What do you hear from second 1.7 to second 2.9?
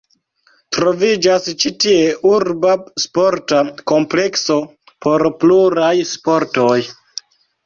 tie urba